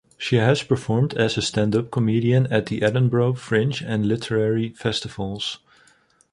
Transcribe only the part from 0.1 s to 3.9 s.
She has performed as a stand-up comedian at the Edinburgh Fringe